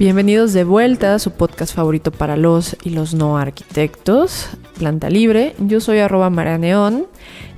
[0.00, 4.48] bienvenidos de vuelta a su podcast favorito para los y los no arquitectos,
[4.80, 5.54] Planta Libre.
[5.58, 7.06] Yo soy arroba Neón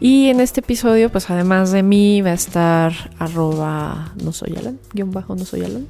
[0.01, 4.81] y en este episodio pues además de mí va a estar arroba no soy Alan,
[4.93, 5.87] bajo no soy Alan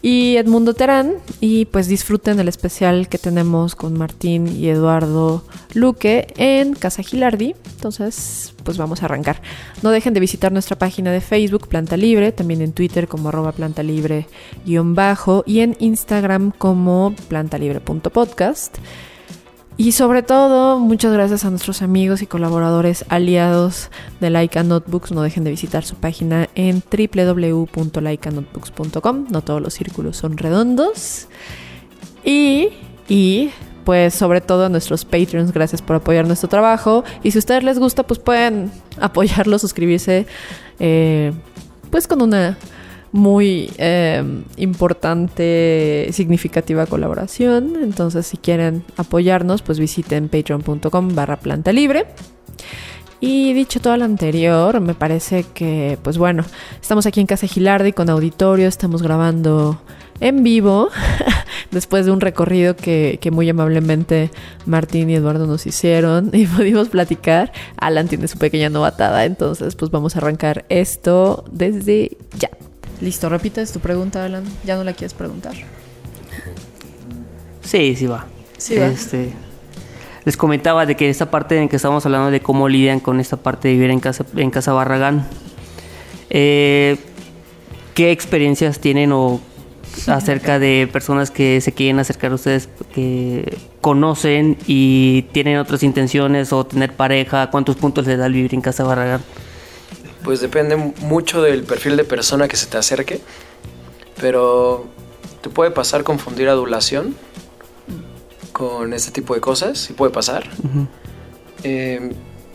[0.00, 6.32] y Edmundo Terán y pues disfruten el especial que tenemos con Martín y Eduardo Luque
[6.38, 7.54] en Casa Gilardi.
[7.76, 9.42] Entonces, pues vamos a arrancar.
[9.82, 13.52] No dejen de visitar nuestra página de Facebook, Planta Libre, también en Twitter como arroba
[13.52, 14.26] planta libre
[14.64, 18.78] bajo y en Instagram como plantalibre.podcast.
[19.78, 25.10] Y sobre todo, muchas gracias a nuestros amigos y colaboradores aliados de Laika Notebooks.
[25.12, 29.26] No dejen de visitar su página en www.laikanotebooks.com.
[29.30, 31.28] No todos los círculos son redondos.
[32.22, 32.68] Y,
[33.08, 33.50] y
[33.84, 37.04] pues sobre todo a nuestros Patreons, gracias por apoyar nuestro trabajo.
[37.22, 38.70] Y si a ustedes les gusta, pues pueden
[39.00, 40.26] apoyarlo, suscribirse,
[40.78, 41.32] eh,
[41.90, 42.58] pues con una
[43.12, 44.24] muy eh,
[44.56, 47.76] importante, significativa colaboración.
[47.82, 52.06] Entonces, si quieren apoyarnos, pues visiten patreon.com barra planta libre.
[53.20, 56.44] Y dicho todo lo anterior, me parece que, pues bueno,
[56.80, 59.80] estamos aquí en Casa Gilardi con auditorio, estamos grabando
[60.18, 60.88] en vivo,
[61.70, 64.32] después de un recorrido que, muy amablemente
[64.66, 67.52] Martín y Eduardo nos hicieron y pudimos platicar.
[67.76, 72.50] Alan tiene su pequeña novatada, entonces pues vamos a arrancar esto desde ya.
[73.02, 74.44] Listo, repites tu pregunta, Alan.
[74.64, 75.54] ¿Ya no la quieres preguntar?
[77.62, 78.26] Sí, sí va.
[78.56, 78.86] Sí va.
[78.86, 79.32] Este,
[80.24, 83.36] les comentaba de que esta parte en que estamos hablando de cómo lidian con esta
[83.36, 85.26] parte de vivir en casa, en casa Barragán.
[86.30, 86.96] Eh,
[87.94, 89.40] ¿Qué experiencias tienen o
[90.06, 96.52] acerca de personas que se quieren acercar a ustedes, que conocen y tienen otras intenciones
[96.52, 97.50] o tener pareja?
[97.50, 99.22] ¿Cuántos puntos les da el vivir en Casa Barragán?
[100.24, 103.20] Pues depende mucho del perfil de persona que se te acerque,
[104.20, 104.86] pero
[105.40, 107.16] te puede pasar confundir adulación
[108.52, 110.48] con este tipo de cosas, sí puede pasar.
[111.64, 112.14] Eh,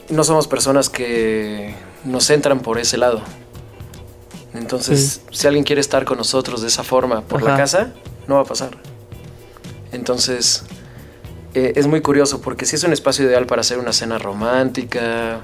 [0.09, 3.21] no somos personas que nos entran por ese lado.
[4.53, 7.93] Entonces, si alguien quiere estar con nosotros de esa forma por la casa,
[8.27, 8.77] no va a pasar.
[9.91, 10.63] Entonces,
[11.53, 15.41] eh, es muy curioso porque si es un espacio ideal para hacer una cena romántica,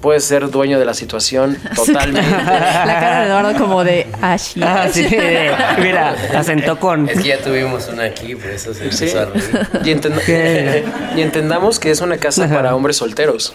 [0.00, 2.30] puedes ser dueño de la situación totalmente.
[2.30, 4.66] la cara de Eduardo como de Ashley.
[4.66, 5.02] Ah, sí,
[5.78, 7.08] mira, asentó con...
[7.08, 10.84] Es que ya tuvimos una aquí, por eso se empezó a reír.
[11.16, 13.54] Y, entendamos que es una casa para hombres solteros.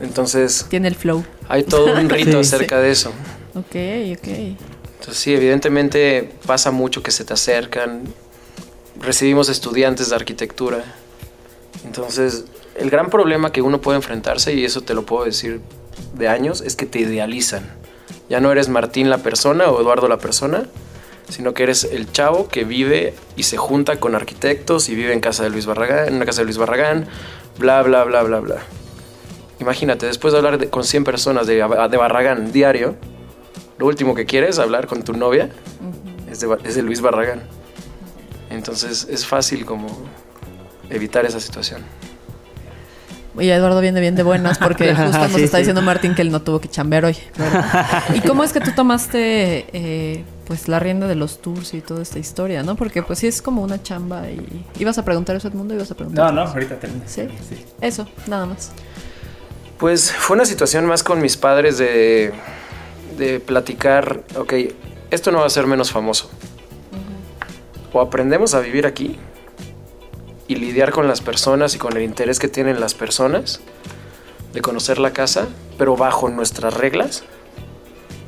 [0.00, 0.66] Entonces...
[0.68, 1.24] Tiene el flow.
[1.48, 3.12] Hay todo un rito acerca de eso.
[3.54, 3.76] Ok,
[4.16, 4.28] ok.
[4.98, 8.04] Entonces sí, evidentemente pasa mucho que se te acercan.
[9.00, 10.82] Recibimos estudiantes de arquitectura.
[11.84, 12.44] Entonces,
[12.76, 15.60] el gran problema que uno puede enfrentarse, y eso te lo puedo decir
[16.14, 17.64] de años, es que te idealizan.
[18.28, 20.64] Ya no eres Martín la persona o Eduardo la persona,
[21.28, 25.20] sino que eres el chavo que vive y se junta con arquitectos y vive en
[25.20, 27.06] casa de Luis Barragán, en una casa de Luis Barragán,
[27.58, 28.56] bla, bla, bla, bla, bla.
[29.60, 32.96] Imagínate, después de hablar con 100 personas de, de, Barragán diario,
[33.78, 35.50] lo último que quieres hablar con tu novia
[36.30, 37.42] es, de, es de Luis Barragán.
[38.50, 39.86] Entonces es fácil como
[40.90, 41.82] evitar esa situación.
[43.38, 46.42] Y Eduardo viene bien de buenas porque justo nos está diciendo Martín que él no
[46.42, 47.16] tuvo que chambear hoy.
[48.14, 52.02] ¿Y cómo es que tú tomaste eh, pues la rienda de los tours y toda
[52.02, 52.76] esta historia, no?
[52.76, 54.64] Porque pues sí es como una chamba y...
[54.78, 55.74] ¿Ibas a preguntar eso Edmundo?
[55.74, 56.32] ¿Ibas a preguntar?
[56.32, 57.02] No, no, ahorita termino.
[57.06, 57.22] ¿Sí?
[57.48, 57.64] ¿Sí?
[57.80, 58.70] Eso, nada más.
[59.78, 62.32] Pues fue una situación más con mis padres de,
[63.18, 64.52] de platicar, ok,
[65.10, 66.30] esto no va a ser menos famoso.
[67.92, 69.18] O aprendemos a vivir aquí
[70.46, 73.60] y lidiar con las personas y con el interés que tienen las personas
[74.52, 75.48] de conocer la casa,
[75.78, 77.24] pero bajo nuestras reglas,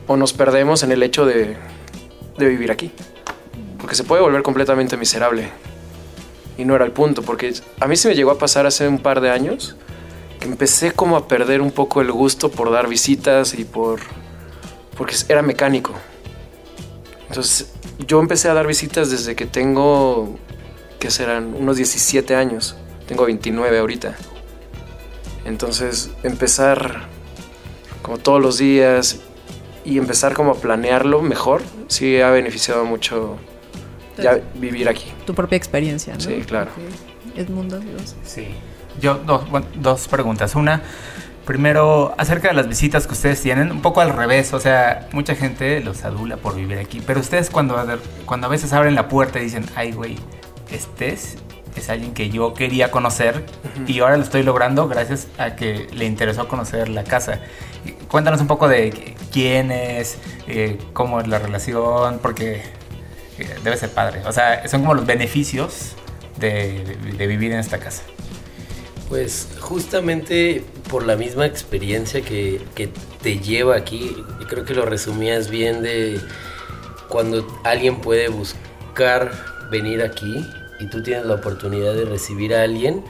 [0.06, 1.56] o nos perdemos en el hecho de,
[2.36, 2.92] de vivir aquí.
[3.78, 5.50] Porque se puede volver completamente miserable.
[6.58, 8.98] Y no era el punto, porque a mí se me llegó a pasar hace un
[8.98, 9.76] par de años
[10.40, 14.00] que empecé como a perder un poco el gusto por dar visitas y por...
[14.96, 15.92] porque era mecánico.
[17.28, 17.72] Entonces
[18.06, 20.38] yo empecé a dar visitas desde que tengo
[20.98, 22.76] que serán unos 17 años.
[23.06, 24.16] Tengo 29 ahorita.
[25.44, 27.06] Entonces empezar
[28.02, 29.20] como todos los días
[29.84, 33.36] y empezar como a planearlo mejor, sí ha beneficiado mucho
[34.16, 35.12] ya vivir aquí.
[35.26, 36.20] Tu propia experiencia, ¿no?
[36.20, 36.70] Sí, claro.
[37.36, 38.16] Edmundo, Dios.
[38.24, 38.48] Sí.
[39.00, 40.54] Yo, dos, bueno, dos preguntas.
[40.54, 40.82] Una,
[41.44, 44.52] primero, acerca de las visitas que ustedes tienen, un poco al revés.
[44.54, 47.02] O sea, mucha gente los adula por vivir aquí.
[47.06, 47.76] Pero ustedes, cuando,
[48.24, 50.16] cuando a veces abren la puerta y dicen, ay, güey,
[50.70, 51.36] este es,
[51.90, 53.44] alguien que yo quería conocer
[53.86, 57.40] y ahora lo estoy logrando gracias a que le interesó conocer la casa.
[58.08, 60.16] Cuéntanos un poco de quién es,
[60.48, 62.62] eh, cómo es la relación, porque
[63.38, 64.22] eh, debe ser padre.
[64.26, 65.92] O sea, son como los beneficios
[66.38, 68.02] de, de- de vivir en esta casa.
[69.10, 72.88] Pues justamente por la misma experiencia que, que
[73.22, 74.16] te lleva aquí,
[74.48, 76.18] creo que lo resumías bien de
[77.08, 79.30] cuando alguien puede buscar
[79.70, 80.48] venir aquí
[80.78, 83.04] y tú tienes la oportunidad de recibir a alguien,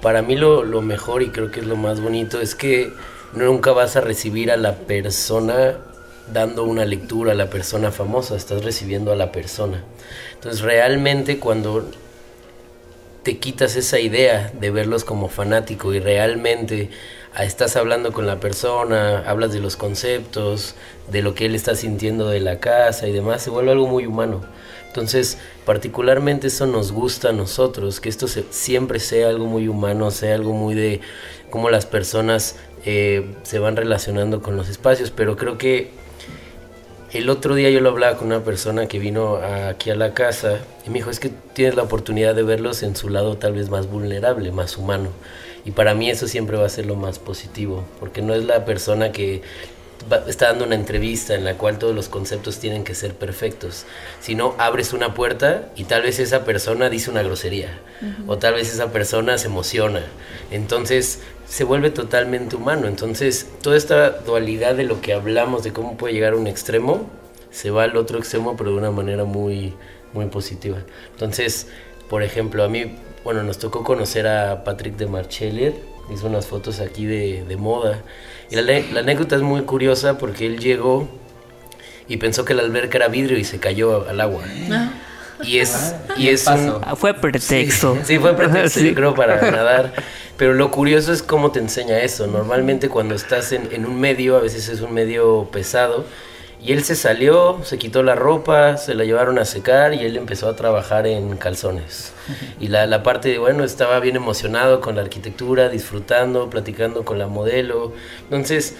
[0.00, 2.92] para mí lo, lo mejor y creo que es lo más bonito es que
[3.34, 5.76] nunca vas a recibir a la persona
[6.32, 9.82] dando una lectura a la persona famosa, estás recibiendo a la persona.
[10.34, 11.90] Entonces realmente cuando
[13.22, 16.90] te quitas esa idea de verlos como fanático y realmente
[17.34, 20.74] ah, estás hablando con la persona, hablas de los conceptos,
[21.10, 24.06] de lo que él está sintiendo de la casa y demás, se vuelve algo muy
[24.06, 24.42] humano.
[24.90, 30.10] Entonces, particularmente eso nos gusta a nosotros, que esto se- siempre sea algo muy humano,
[30.10, 31.00] sea algo muy de
[31.48, 35.90] cómo las personas eh, se van relacionando con los espacios, pero creo que
[37.12, 40.58] el otro día yo lo hablaba con una persona que vino aquí a la casa
[40.86, 43.68] y me dijo, es que tienes la oportunidad de verlos en su lado tal vez
[43.68, 45.08] más vulnerable, más humano.
[45.64, 48.64] Y para mí eso siempre va a ser lo más positivo, porque no es la
[48.64, 49.42] persona que
[50.26, 53.84] está dando una entrevista en la cual todos los conceptos tienen que ser perfectos,
[54.20, 57.78] sino abres una puerta y tal vez esa persona dice una grosería,
[58.26, 60.02] o tal vez esa persona se emociona.
[60.50, 62.86] Entonces se vuelve totalmente humano.
[62.86, 67.10] Entonces toda esta dualidad de lo que hablamos, de cómo puede llegar a un extremo,
[67.50, 69.74] se va al otro extremo, pero de una manera muy,
[70.12, 70.78] muy positiva.
[71.12, 71.66] Entonces,
[72.08, 75.74] por ejemplo, a mí, bueno, nos tocó conocer a Patrick de Marcheller,
[76.12, 78.02] hizo unas fotos aquí de, de moda.
[78.50, 81.08] Y la, la anécdota es muy curiosa porque él llegó
[82.08, 84.42] y pensó que la alberca era vidrio y se cayó al agua.
[85.42, 87.96] Y es, y es un, Ah, Fue pretexto.
[88.04, 88.88] Sí, fue pretexto, Sí.
[88.88, 89.92] yo creo, para nadar.
[90.36, 92.26] Pero lo curioso es cómo te enseña eso.
[92.26, 96.04] Normalmente cuando estás en, en un medio, a veces es un medio pesado,
[96.62, 100.16] y él se salió, se quitó la ropa, se la llevaron a secar y él
[100.16, 102.12] empezó a trabajar en calzones.
[102.60, 107.18] Y la, la parte de, bueno, estaba bien emocionado con la arquitectura, disfrutando, platicando con
[107.18, 107.92] la modelo.
[108.24, 108.74] Entonces,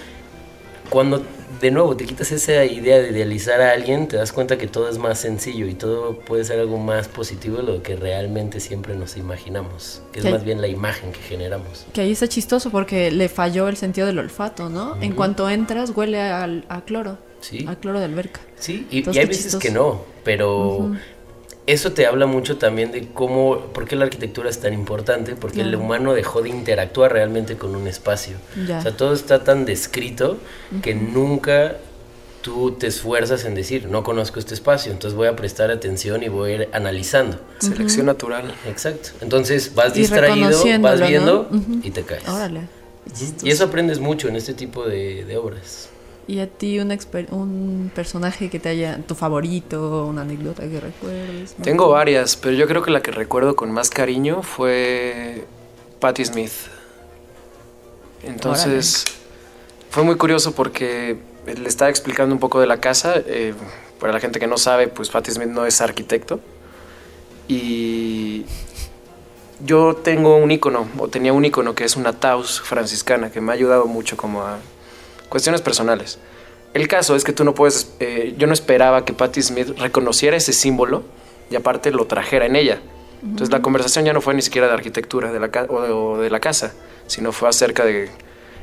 [0.91, 1.23] cuando
[1.61, 4.88] de nuevo te quitas esa idea de idealizar a alguien, te das cuenta que todo
[4.88, 8.94] es más sencillo y todo puede ser algo más positivo de lo que realmente siempre
[8.97, 11.87] nos imaginamos, que es más bien la imagen que generamos.
[11.93, 14.97] Que ahí está chistoso porque le falló el sentido del olfato, ¿no?
[15.00, 17.19] En cuanto entras, huele al- a, cloro.
[17.40, 17.64] Sí.
[17.69, 18.40] A cloro de alberca.
[18.58, 19.58] Sí, y, Entonces, y hay veces chistoso.
[19.60, 20.92] que no, pero
[21.66, 25.60] eso te habla mucho también de cómo, por qué la arquitectura es tan importante, porque
[25.60, 28.37] el humano dejó de interactuar realmente con un espacio.
[28.66, 28.78] Ya.
[28.78, 30.38] O sea, todo está tan descrito
[30.82, 31.76] que nunca
[32.42, 36.28] tú te esfuerzas en decir, no conozco este espacio, entonces voy a prestar atención y
[36.28, 37.38] voy a ir analizando.
[37.58, 38.54] Selección natural.
[38.66, 39.10] Exacto.
[39.20, 41.50] Entonces vas Y distraído, vas viendo
[41.82, 42.26] y te caes.
[42.28, 42.62] Órale.
[43.42, 45.89] Y eso aprendes mucho en este tipo de, de obras.
[46.31, 46.97] ¿Y a ti un,
[47.32, 51.57] un personaje que te haya, tu favorito, una anécdota que recuerdes?
[51.59, 51.64] ¿no?
[51.64, 55.45] Tengo varias, pero yo creo que la que recuerdo con más cariño fue
[55.99, 56.52] Patti Smith.
[58.23, 59.07] Entonces,
[59.90, 63.14] fue muy curioso porque le estaba explicando un poco de la casa.
[63.26, 63.52] eh,
[63.99, 66.38] para la gente que no sabe, pues Patti Smith no es arquitecto.
[67.49, 68.45] Y
[69.66, 73.50] yo tengo un icono, o tenía un icono que es una Taus franciscana, que me
[73.50, 74.59] ha ayudado mucho como a
[75.28, 76.19] cuestiones personales.
[76.73, 80.37] El caso es que tú no puedes, eh, yo no esperaba que Patti Smith reconociera
[80.37, 81.03] ese símbolo
[81.50, 82.81] y aparte lo trajera en ella.
[83.23, 86.41] Entonces la conversación ya no fue ni siquiera de arquitectura de la o de, la
[86.41, 86.73] casa,
[87.07, 88.09] sino fue acerca de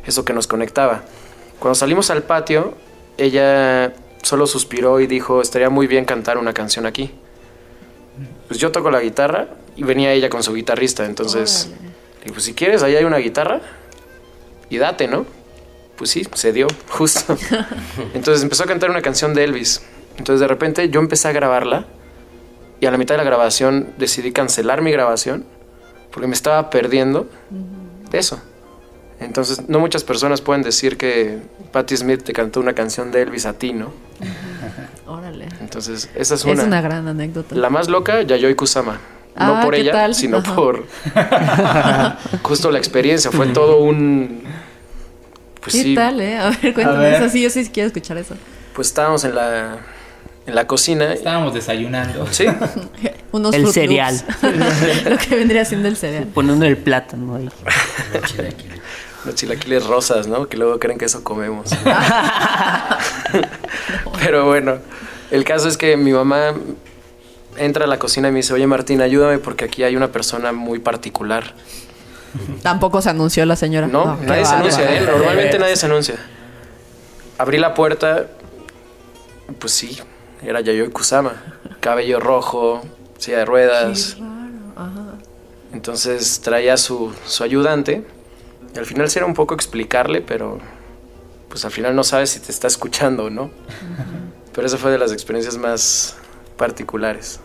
[0.06, 1.04] eso que nos conectaba.
[1.60, 2.74] Cuando salimos al patio,
[3.18, 7.12] ella solo suspiró y dijo, estaría muy bien cantar una canción aquí.
[8.48, 11.70] Pues yo toco la guitarra y venía ella con su guitarrista, entonces,
[12.28, 13.62] pues si quieres, ahí hay una guitarra
[14.70, 15.26] y date, ¿no?
[15.98, 17.38] Pues sí, se dio, justo.
[18.13, 19.82] Entonces empezó a cantar una canción de Elvis.
[20.18, 21.86] Entonces de repente yo empecé a grabarla
[22.80, 25.46] y a la mitad de la grabación decidí cancelar mi grabación
[26.12, 27.27] porque me estaba perdiendo
[28.12, 28.39] de eso.
[29.20, 31.39] Entonces no muchas personas pueden decir que
[31.72, 33.92] Patti Smith te cantó una canción de Elvis a ti, ¿no?
[35.08, 35.48] Órale.
[35.60, 36.63] Entonces esa es Es una.
[36.63, 37.56] una, gran anécdota.
[37.56, 39.00] La más loca, Yayoi Kusama.
[39.36, 40.16] Ah, no por ¿qué ella, tal?
[40.16, 40.56] sino Ajá.
[40.56, 40.86] por
[42.44, 43.32] justo la experiencia.
[43.32, 44.44] Fue todo un...
[45.67, 46.38] Pues ¿Qué sí, tal, eh?
[46.38, 47.13] A ver, cuéntame ver.
[47.21, 47.29] eso.
[47.29, 48.36] Sí, yo sí quiero escuchar eso.
[48.74, 49.79] pues estábamos en la,
[50.45, 51.12] en la cocina.
[51.13, 52.25] Estábamos desayunando.
[52.31, 52.45] Sí,
[53.33, 54.15] Unos El Fruit cereal.
[54.41, 55.03] Loops.
[55.09, 56.27] Lo que vendría siendo el cereal.
[56.33, 57.50] Poniendo el plátano ahí.
[58.13, 58.79] No, chilaquiles.
[59.25, 60.47] los chilaquiles rosas, ¿no?
[60.47, 61.69] Que luego creen que eso comemos.
[64.19, 64.77] Pero bueno,
[65.31, 66.53] el caso es que mi mamá
[67.57, 70.51] entra a la cocina y me dice, oye Martín, ayúdame porque aquí hay una persona
[70.53, 71.53] muy particular.
[72.62, 73.88] Tampoco se anunció la señora.
[73.88, 75.01] No, nadie se anuncia, ¿eh?
[75.01, 76.15] Normalmente nadie se anuncia.
[77.38, 78.27] Abrí la puerta,
[79.60, 79.98] pues sí,
[80.41, 81.34] era Yayoi Kusama.
[81.79, 82.82] Cabello rojo,
[83.17, 84.17] silla de ruedas.
[85.74, 88.06] Entonces traía su, su ayudante.
[88.75, 90.60] Y al final sí era un poco explicarle, pero
[91.50, 93.50] pues al final no sabes si te está escuchando o no.
[94.53, 96.15] Pero esa fue de las experiencias más
[96.58, 97.39] particulares.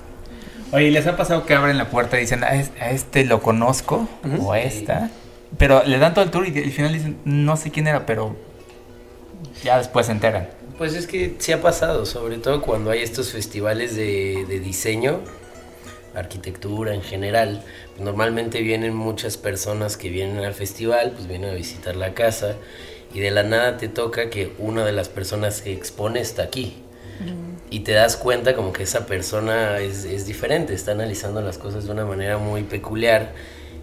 [0.72, 3.42] Oye, ¿les ha pasado que abren la puerta y dicen, a, es- a este lo
[3.42, 4.08] conozco?
[4.40, 5.10] O a esta.
[5.58, 8.34] Pero le dan todo el tour y al final dicen, no sé quién era, pero
[9.62, 10.48] ya después se enteran.
[10.78, 15.20] Pues es que sí ha pasado, sobre todo cuando hay estos festivales de, de diseño,
[16.14, 17.62] arquitectura en general.
[17.98, 22.56] Normalmente vienen muchas personas que vienen al festival, pues vienen a visitar la casa
[23.14, 26.76] y de la nada te toca que una de las personas que expone está aquí.
[27.70, 31.92] Y te das cuenta como que esa persona es, diferente, está analizando las cosas de
[31.92, 33.32] una manera muy peculiar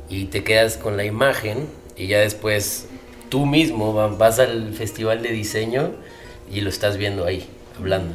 [0.09, 1.67] y te quedas con la imagen
[1.97, 2.87] y ya después
[3.29, 5.91] tú mismo va- vas al festival de diseño
[6.51, 8.13] y lo estás viendo ahí, hablando.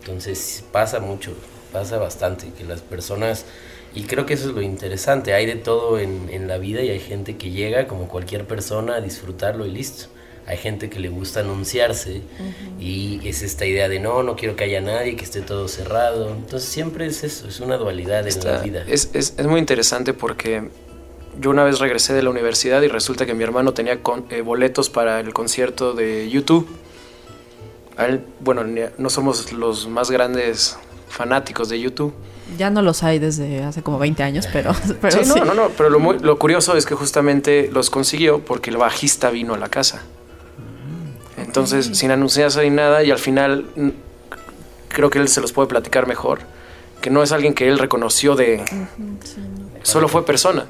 [0.00, 1.32] Entonces pasa mucho,
[1.72, 3.44] pasa bastante, que las personas,
[3.94, 6.90] y creo que eso es lo interesante, hay de todo en, en la vida y
[6.90, 10.06] hay gente que llega como cualquier persona a disfrutarlo y listo.
[10.46, 12.22] Hay gente que le gusta anunciarse
[12.80, 16.30] y es esta idea de no, no quiero que haya nadie, que esté todo cerrado.
[16.30, 18.84] Entonces siempre es eso, es una dualidad en la Está- vida.
[18.88, 20.68] es, es- es muy interesante porque
[21.40, 24.40] yo una vez regresé de la universidad y resulta que mi hermano tenía con- eh,
[24.42, 26.68] boletos para el concierto de YouTube.
[27.96, 28.64] A él, bueno,
[28.98, 30.76] no somos los más grandes
[31.08, 32.12] fanáticos de YouTube.
[32.58, 35.38] Ya no los hay desde hace como 20 años, pero, pero sí, sí.
[35.38, 38.76] no, no, no, pero lo, muy- lo curioso es que justamente los consiguió porque el
[38.76, 40.02] bajista vino a la casa.
[41.52, 43.66] Entonces, sin anunciarse ni nada, y al final
[44.88, 46.38] creo que él se los puede platicar mejor,
[47.02, 48.64] que no es alguien que él reconoció de...
[49.82, 50.64] Solo fue persona.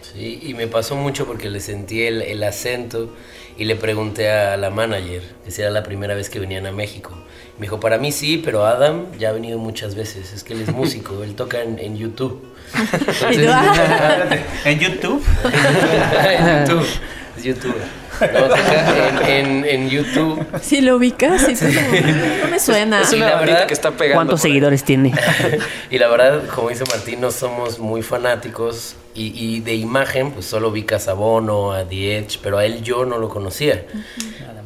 [0.00, 3.12] Sí, y me pasó mucho porque le sentí el, el acento
[3.58, 6.72] y le pregunté a la manager que si era la primera vez que venían a
[6.72, 7.10] México.
[7.58, 10.32] Me dijo, para mí sí, pero Adam ya ha venido muchas veces.
[10.32, 12.42] Es que él es músico, él toca en, en YouTube.
[13.48, 14.24] Ah.
[14.64, 15.22] En YouTube.
[15.44, 16.86] en YouTube.
[17.36, 17.82] Es youtuber.
[18.32, 20.44] No, toca en, en, en YouTube.
[20.62, 21.70] Si lo ubicas, sí, como,
[22.44, 23.02] no me suena.
[23.02, 24.16] Es una la verdad, que está pegando.
[24.16, 25.12] ¿Cuántos seguidores tiene?
[25.90, 28.96] Y la verdad, como dice Martín, no somos muy fanáticos.
[29.14, 32.82] Y, y de imagen, pues solo vi a Bono, a The Edge, pero a él
[32.82, 33.84] yo no lo conocía.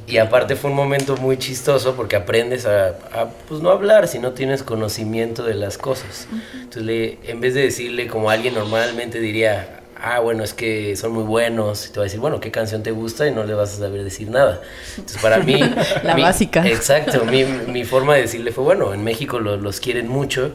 [0.08, 4.18] Y aparte fue un momento muy chistoso porque aprendes a, a, pues no hablar si
[4.18, 6.26] no tienes conocimiento de las cosas.
[6.54, 11.12] Entonces, le- en vez de decirle como alguien normalmente diría, ah, bueno, es que son
[11.12, 13.26] muy buenos, y te va a decir, bueno, ¿qué canción te gusta?
[13.26, 14.60] Y no le vas a saber decir nada.
[14.96, 15.58] Entonces, para mí...
[16.02, 16.66] La mi- básica.
[16.66, 20.52] Exacto, mi, mi forma de decirle fue, bueno, en México lo- los quieren mucho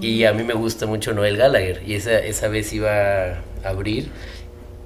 [0.00, 4.10] y a mí me gusta mucho Noel Gallagher y esa, esa vez iba a abrir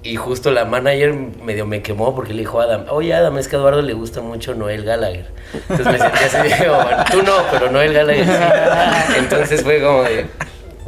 [0.05, 3.49] y justo la manager medio me quemó porque le dijo a Adam, oye Adam, es
[3.49, 5.26] que a Eduardo le gusta mucho Noel Gallagher.
[5.69, 9.14] Entonces me sentí así, de, "Oh, tú no, pero Noel Gallagher sí.
[9.19, 10.26] Entonces fue como de,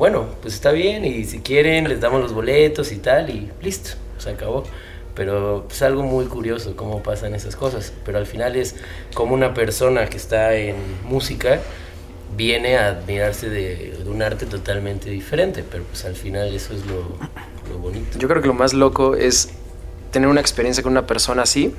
[0.01, 3.91] bueno, pues está bien y si quieren les damos los boletos y tal y listo,
[4.17, 4.65] se acabó.
[5.15, 7.93] Pero es algo muy curioso cómo pasan esas cosas.
[8.07, 8.77] Pero al final es
[9.13, 11.61] como una persona que está en música
[12.35, 15.63] viene a admirarse de, un arte totalmente diferente.
[15.71, 17.19] Pero pues al final eso es lo,
[17.71, 18.19] lo bonito.
[18.19, 19.51] Yo creo que lo más loco es
[20.13, 21.75] tener una experiencia con una persona así,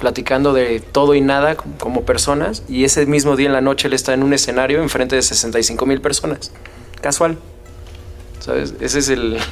[0.00, 3.94] platicando de todo y nada como personas, y ese mismo día en la noche él
[3.94, 6.50] está en un escenario enfrente de 65 mil personas.
[7.00, 7.38] Casual.
[8.40, 8.74] ¿Sabes?
[8.80, 9.38] Ese es el...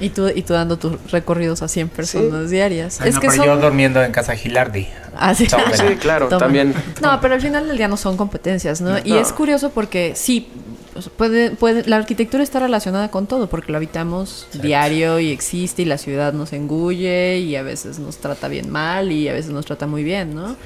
[0.00, 3.00] Y tú, y tú dando tus recorridos a 100 personas diarias.
[3.00, 3.46] Ay, es no, que pero son...
[3.46, 4.88] yo durmiendo en casa Gilardi.
[5.16, 5.46] Ah, sí.
[5.46, 6.40] Sí, claro, Toma.
[6.40, 6.74] también.
[7.00, 8.98] No, pero al final del día no son competencias, ¿no?
[9.04, 9.18] Y No.
[9.20, 10.48] es curioso porque sí,
[10.96, 15.30] o sea, puede, puede, la arquitectura está relacionada con todo, porque lo habitamos diario y
[15.30, 19.32] existe y la ciudad nos engulle y a veces nos trata bien mal y a
[19.32, 20.56] veces nos trata muy bien, ¿no?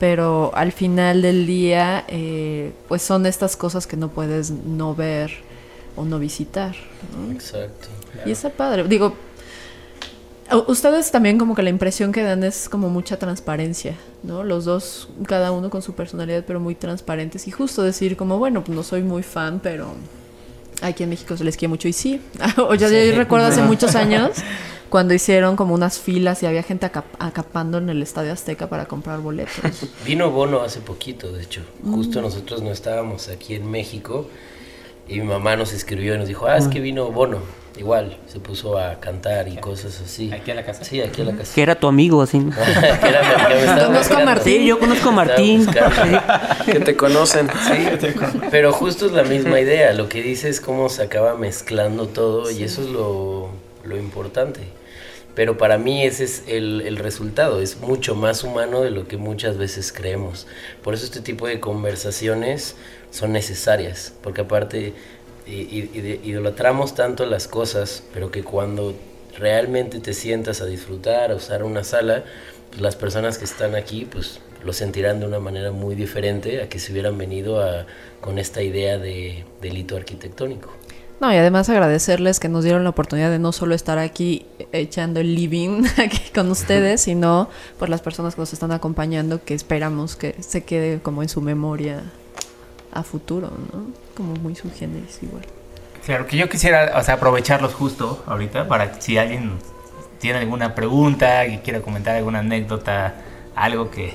[0.00, 5.32] Pero al final del día, eh, pues son estas cosas que no puedes no ver
[5.94, 6.74] o no visitar,
[7.16, 7.32] ¿no?
[7.32, 7.88] Exacto.
[8.24, 8.84] Y está padre.
[8.84, 9.14] Digo,
[10.68, 14.44] ustedes también como que la impresión que dan es como mucha transparencia, ¿no?
[14.44, 17.48] Los dos, cada uno con su personalidad, pero muy transparentes.
[17.48, 19.94] Y justo decir como, bueno, pues no soy muy fan, pero
[20.82, 22.20] aquí en México se les quiere mucho y sí.
[22.58, 24.30] o ya, yo recuerdo hace muchos años
[24.88, 28.86] cuando hicieron como unas filas y había gente acap- acapando en el Estadio Azteca para
[28.86, 29.54] comprar boletos.
[30.04, 31.62] Vino Bono hace poquito, de hecho.
[31.82, 31.94] Mm.
[31.94, 34.28] Justo nosotros no estábamos aquí en México
[35.08, 37.38] y mi mamá nos escribió y nos dijo, ah, es que vino Bono.
[37.78, 40.32] Igual, se puso a cantar y cosas así.
[40.32, 40.82] ¿Aquí a la casa?
[40.82, 41.54] Sí, aquí a la casa.
[41.54, 42.38] Que era tu amigo, así.
[43.02, 44.24] Que era mi- que me Conozco a.
[44.24, 44.52] Martín.
[44.60, 45.66] Sí, yo conozco a Martín.
[46.64, 47.48] Que te conocen.
[48.50, 49.92] Pero justo es la misma idea.
[49.92, 53.50] Lo que dice es cómo se acaba mezclando todo y eso es lo,
[53.84, 54.60] lo importante.
[55.34, 57.60] Pero para mí ese es el, el resultado.
[57.60, 60.46] Es mucho más humano de lo que muchas veces creemos.
[60.82, 62.74] Por eso este tipo de conversaciones
[63.16, 64.12] son necesarias.
[64.22, 64.92] Porque aparte
[65.46, 68.94] idolatramos tanto las cosas, pero que cuando
[69.38, 72.24] realmente te sientas a disfrutar, a usar una sala,
[72.70, 76.68] pues las personas que están aquí, pues lo sentirán de una manera muy diferente a
[76.68, 77.86] que se hubieran venido a,
[78.20, 80.70] con esta idea de delito arquitectónico.
[81.20, 85.20] No, y además agradecerles que nos dieron la oportunidad de no solo estar aquí echando
[85.20, 90.16] el living aquí con ustedes, sino por las personas que nos están acompañando, que esperamos
[90.16, 92.02] que se quede como en su memoria
[92.98, 93.86] a futuro, ¿no?
[94.14, 95.44] Como muy su génesis igual.
[96.04, 99.58] Claro, que yo quisiera, o sea, aprovecharlos justo ahorita para si alguien
[100.20, 103.14] tiene alguna pregunta, que quiera comentar alguna anécdota,
[103.54, 104.14] algo que,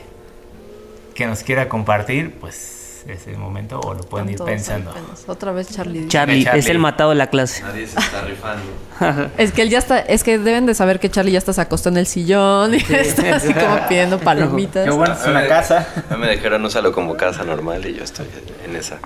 [1.14, 4.94] que nos quiera compartir, pues es el momento o lo pueden ir Están pensando.
[5.28, 6.08] Otra vez Charlie.
[6.08, 6.60] Charlie, Charlie.
[6.60, 7.62] es el matado de la clase.
[7.64, 8.64] Nadie se está rifando.
[9.38, 11.62] Es que él ya está, es que deben de saber que Charlie ya está se
[11.62, 14.86] acostó en el sillón y está así como pidiendo palomitas.
[14.86, 15.88] Qué bueno, es una casa.
[16.10, 18.28] No me dijeron, úsalo como casa normal y yo estoy
[18.66, 19.00] en esa.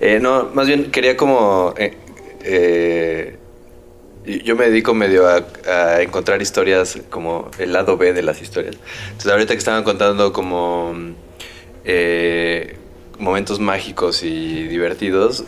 [0.00, 1.74] Eh, no, más bien quería como...
[1.76, 1.96] eh,
[2.42, 3.38] eh,
[4.44, 8.76] yo me dedico medio a, a encontrar historias como el lado B de las historias.
[9.06, 10.92] Entonces ahorita que estaban contando como
[11.84, 12.76] eh,
[13.18, 15.44] momentos mágicos y divertidos,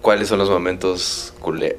[0.00, 1.76] ¿cuáles son los momentos cule-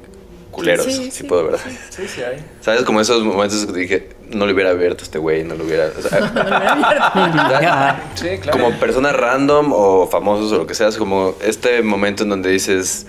[0.50, 0.86] culeros?
[0.86, 1.24] Sí, si sí.
[1.24, 1.60] puedo, ¿verdad?
[1.90, 2.44] Sí, sí hay.
[2.60, 2.82] ¿Sabes?
[2.82, 5.90] Como esos momentos que dije, no le hubiera abierto a este güey, no lo hubiera...
[5.96, 6.18] o sea,
[7.14, 8.02] Ajá.
[8.14, 8.58] Sí, claro.
[8.64, 12.50] como personas random o famosos o lo que sea, es como este momento en donde
[12.50, 13.06] dices,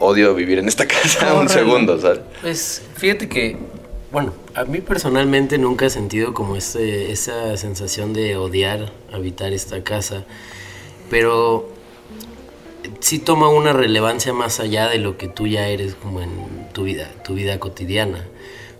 [0.00, 2.20] odio vivir en esta casa un segundo, ¿sabes?
[2.42, 3.56] Pues fíjate que,
[4.14, 9.82] bueno, a mí personalmente nunca he sentido como ese, esa sensación de odiar habitar esta
[9.82, 10.24] casa,
[11.10, 11.68] pero
[13.00, 16.84] sí toma una relevancia más allá de lo que tú ya eres como en tu
[16.84, 18.24] vida, tu vida cotidiana,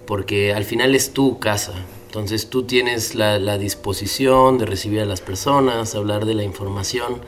[0.07, 1.75] porque al final es tu casa.
[2.07, 7.23] Entonces tú tienes la, la disposición de recibir a las personas, hablar de la información.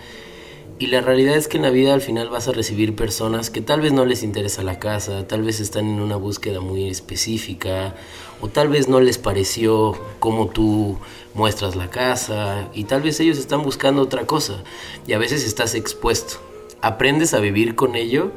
[0.79, 3.63] Y la realidad es que en la vida al final vas a recibir personas que
[3.63, 7.95] tal vez no les interesa la casa, tal vez están en una búsqueda muy específica,
[8.43, 10.99] o tal vez no les pareció cómo tú
[11.33, 14.63] muestras la casa, y tal vez ellos están buscando otra cosa,
[15.07, 16.37] y a veces estás expuesto.
[16.83, 18.33] Aprendes a vivir con ello,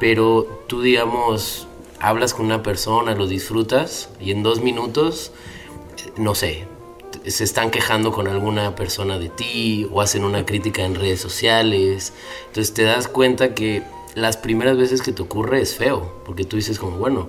[0.00, 1.68] pero tú, digamos,
[2.00, 5.30] hablas con una persona, lo disfrutas, y en dos minutos,
[6.16, 6.66] no sé,
[7.26, 12.12] se están quejando con alguna persona de ti o hacen una crítica en redes sociales.
[12.46, 13.82] Entonces te das cuenta que
[14.14, 17.28] las primeras veces que te ocurre es feo, porque tú dices como, bueno,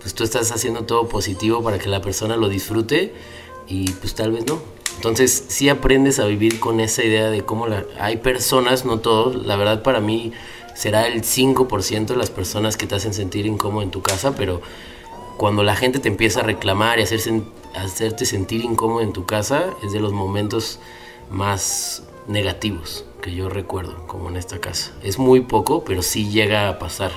[0.00, 3.14] pues tú estás haciendo todo positivo para que la persona lo disfrute
[3.68, 4.60] y pues tal vez no.
[4.96, 9.46] Entonces sí aprendes a vivir con esa idea de cómo la, hay personas, no todos,
[9.46, 10.32] la verdad para mí
[10.74, 14.60] será el 5% de las personas que te hacen sentir incómodo en tu casa, pero
[15.36, 17.42] cuando la gente te empieza a reclamar y a hacerse,
[17.74, 20.78] hacerte sentir incómodo en tu casa, es de los momentos
[21.30, 24.92] más negativos que yo recuerdo, como en esta casa.
[25.02, 27.10] Es muy poco, pero sí llega a pasar.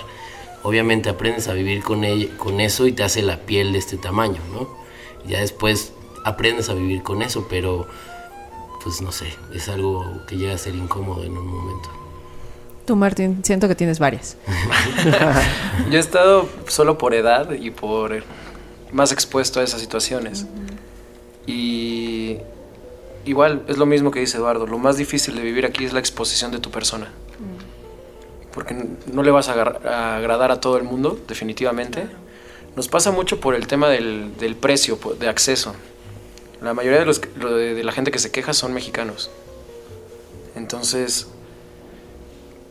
[0.63, 2.03] Obviamente aprendes a vivir con,
[2.37, 4.67] con eso y te hace la piel de este tamaño, ¿no?
[5.27, 5.93] Ya después
[6.23, 7.87] aprendes a vivir con eso, pero
[8.83, 11.89] pues no sé, es algo que llega a ser incómodo en un momento.
[12.85, 14.37] Tú, Martín, siento que tienes varias.
[15.91, 18.23] Yo he estado solo por edad y por
[18.91, 20.45] más expuesto a esas situaciones.
[21.45, 22.37] Y
[23.25, 25.99] igual es lo mismo que dice Eduardo, lo más difícil de vivir aquí es la
[25.99, 27.11] exposición de tu persona.
[28.53, 29.53] Porque n- no le vas a,
[30.17, 32.07] agradar a todo el mundo, definitivamente.
[32.75, 35.73] Nos pasa mucho por el tema del, del precio de acceso.
[36.61, 39.29] La mayoría de, los, de la gente que se queja son mexicanos.
[40.55, 41.27] Entonces,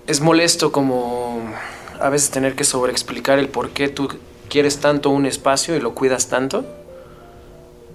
[0.08, 1.40] es molesto como
[2.00, 4.08] a veces tener que sobreexplicar el por qué tú
[4.48, 6.64] quieres tanto un espacio y lo cuidas tanto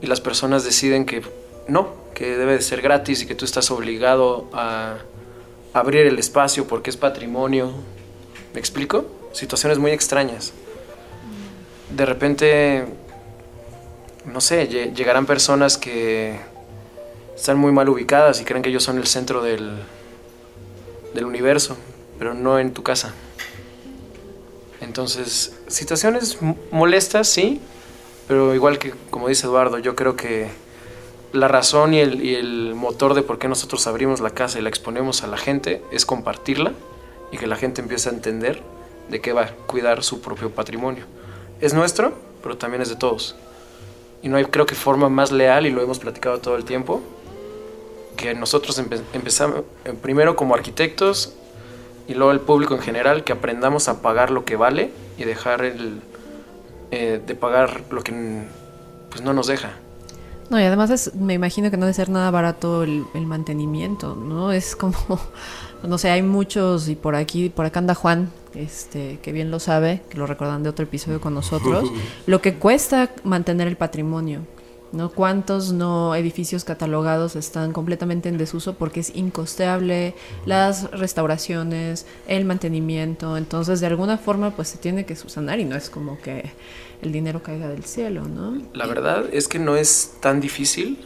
[0.02, 1.22] y las personas deciden que
[1.68, 4.98] no, que debe de ser gratis y que tú estás obligado a
[5.74, 7.72] abrir el espacio porque es patrimonio.
[8.54, 9.06] ¿Me explico?
[9.32, 10.52] Situaciones muy extrañas.
[11.96, 12.86] De repente,
[14.26, 16.40] no sé, lle- llegarán personas que
[17.36, 19.78] están muy mal ubicadas y creen que ellos son el centro del,
[21.14, 21.78] del universo,
[22.20, 23.14] pero no en tu casa.
[24.92, 27.62] Entonces, situaciones molestas, sí,
[28.28, 30.50] pero igual que como dice Eduardo, yo creo que
[31.32, 34.62] la razón y el, y el motor de por qué nosotros abrimos la casa y
[34.62, 36.74] la exponemos a la gente es compartirla
[37.32, 38.62] y que la gente empiece a entender
[39.10, 41.06] de qué va a cuidar su propio patrimonio.
[41.62, 43.38] Es nuestro, pero también es de todos.
[44.22, 47.02] Y no hay, creo que, forma más leal, y lo hemos platicado todo el tiempo,
[48.18, 51.34] que nosotros empe- empezamos, eh, primero como arquitectos
[52.12, 55.64] y luego el público en general, que aprendamos a pagar lo que vale y dejar
[55.64, 56.02] el,
[56.92, 58.44] eh, de pagar lo que
[59.10, 59.72] pues, no nos deja.
[60.50, 64.16] No, y además es, me imagino que no debe ser nada barato el, el mantenimiento,
[64.16, 64.52] ¿no?
[64.52, 64.98] Es como,
[65.84, 69.62] no sé, hay muchos, y por aquí, por acá anda Juan, este, que bien lo
[69.62, 71.90] sabe, que lo recordan de otro episodio con nosotros,
[72.26, 74.42] lo que cuesta mantener el patrimonio,
[74.92, 75.10] ¿no?
[75.12, 80.14] ¿Cuántos no edificios catalogados están completamente en desuso porque es incosteable
[80.46, 83.38] las restauraciones, el mantenimiento?
[83.38, 86.52] Entonces, de alguna forma, pues se tiene que subsanar y no es como que
[87.02, 88.62] el dinero caiga del cielo, ¿no?
[88.74, 91.00] La verdad es que no es tan difícil,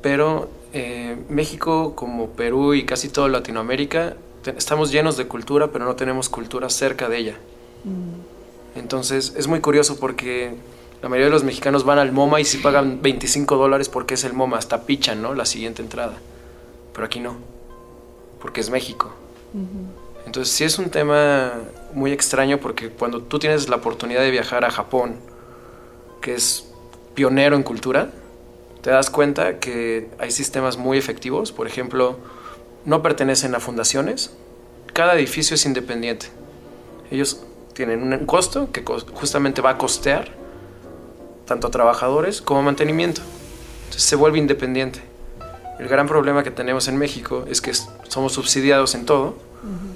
[0.00, 4.16] pero eh, México, como Perú y casi toda Latinoamérica,
[4.56, 7.36] estamos llenos de cultura, pero no tenemos cultura cerca de ella.
[8.74, 10.54] Entonces es muy curioso porque
[11.02, 14.22] la mayoría de los mexicanos van al MoMA y sí pagan 25 dólares porque es
[14.22, 15.34] el MoMA, hasta pichan, ¿no?
[15.34, 16.14] La siguiente entrada.
[16.94, 17.34] Pero aquí no,
[18.40, 19.12] porque es México.
[20.24, 21.54] Entonces sí es un tema
[21.92, 25.16] muy extraño porque cuando tú tienes la oportunidad de viajar a Japón,
[26.20, 26.68] que es
[27.14, 28.10] pionero en cultura,
[28.80, 31.50] te das cuenta que hay sistemas muy efectivos.
[31.50, 32.16] Por ejemplo,
[32.84, 34.36] no pertenecen a fundaciones.
[34.92, 36.26] Cada edificio es independiente.
[37.10, 37.42] Ellos
[37.74, 38.84] tienen un costo que
[39.14, 40.41] justamente va a costear
[41.46, 43.20] tanto a trabajadores como mantenimiento.
[43.84, 45.02] Entonces se vuelve independiente.
[45.78, 47.72] El gran problema que tenemos en México es que
[48.08, 49.34] somos subsidiados en todo,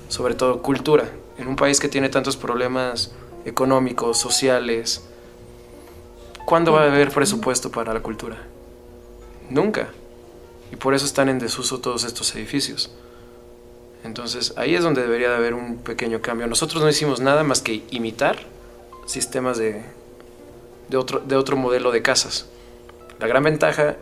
[0.09, 1.09] sobre todo cultura.
[1.39, 3.13] En un país que tiene tantos problemas
[3.45, 5.05] económicos, sociales,
[6.45, 8.37] ¿cuándo va a haber presupuesto para la cultura?
[9.49, 9.89] Nunca.
[10.73, 12.91] Y por eso están en desuso todos estos edificios.
[14.03, 16.47] Entonces ahí es donde debería de haber un pequeño cambio.
[16.47, 18.39] Nosotros no hicimos nada más que imitar
[19.07, 19.85] sistemas de,
[20.89, 22.47] de, otro, de otro modelo de casas.
[23.19, 23.97] La gran ventaja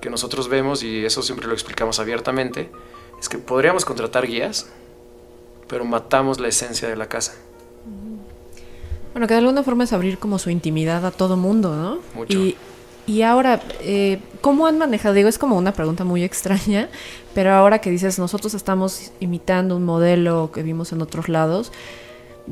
[0.00, 2.70] que nosotros vemos, y eso siempre lo explicamos abiertamente,
[3.20, 4.70] es que podríamos contratar guías,
[5.68, 7.34] pero matamos la esencia de la casa.
[9.12, 11.98] Bueno, que de alguna forma es abrir como su intimidad a todo mundo, ¿no?
[12.14, 12.38] Mucho.
[12.38, 12.56] Y,
[13.06, 15.14] y ahora, eh, ¿cómo han manejado?
[15.14, 16.88] Digo, es como una pregunta muy extraña,
[17.34, 21.72] pero ahora que dices, nosotros estamos imitando un modelo que vimos en otros lados,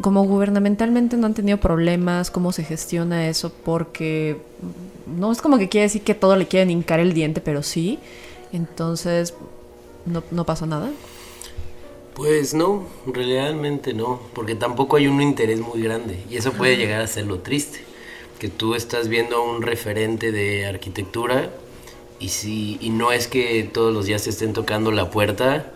[0.01, 3.53] como gubernamentalmente no han tenido problemas, ¿cómo se gestiona eso?
[3.64, 4.37] Porque
[5.07, 7.98] no es como que quiere decir que todo le quieren hincar el diente, pero sí.
[8.53, 9.35] Entonces,
[10.07, 10.90] no, no pasa nada.
[12.14, 17.01] Pues no, realmente no, porque tampoco hay un interés muy grande y eso puede llegar
[17.01, 17.79] a ser lo triste,
[18.40, 21.51] que tú estás viendo un referente de arquitectura
[22.18, 25.72] y si y no es que todos los días te estén tocando la puerta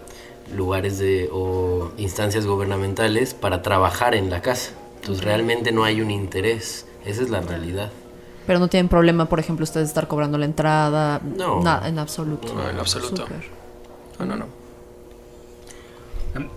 [0.54, 4.72] lugares de o instancias gubernamentales para trabajar en la casa.
[5.00, 7.90] Entonces realmente no hay un interés, esa es la realidad.
[8.46, 11.20] Pero no tienen problema, por ejemplo, ustedes estar cobrando la entrada.
[11.22, 11.60] No.
[11.60, 12.52] Nada, en absoluto.
[12.54, 13.26] No, en absoluto.
[14.18, 14.46] No, no, no.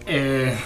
[0.07, 0.57] Eh,